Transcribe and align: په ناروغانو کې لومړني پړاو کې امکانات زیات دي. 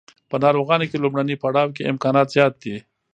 په 0.29 0.35
ناروغانو 0.43 0.89
کې 0.89 0.97
لومړني 1.03 1.35
پړاو 1.43 1.73
کې 1.75 1.89
امکانات 1.91 2.27
زیات 2.35 2.53
دي. 2.63 2.75